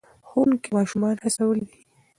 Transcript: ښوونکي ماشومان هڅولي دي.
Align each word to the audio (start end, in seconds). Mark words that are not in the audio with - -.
ښوونکي 0.27 0.69
ماشومان 0.77 1.15
هڅولي 1.23 1.63
دي. 1.71 1.79